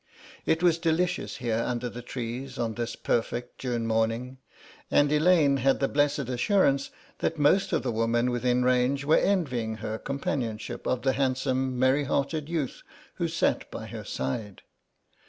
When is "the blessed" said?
5.79-6.27